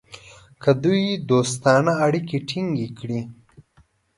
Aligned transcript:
که 0.61 0.71
دوی 0.83 1.05
دوستانه 1.29 1.93
اړیکې 2.05 2.37
ټینګ 2.47 2.71
کړي. 2.99 3.21